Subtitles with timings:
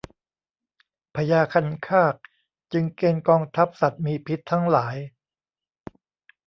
[1.15, 2.15] พญาคันคาก
[2.73, 4.95] จึงเกณฑ์กองทัพสัตว์มีพิษทั้งหลาย